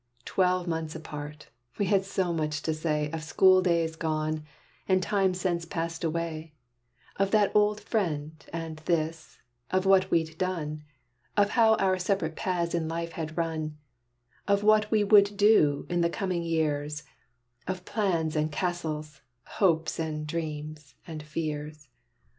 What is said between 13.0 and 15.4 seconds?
had run; Of what we would